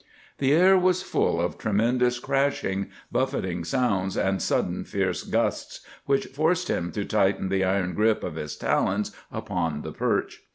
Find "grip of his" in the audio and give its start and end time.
7.93-8.55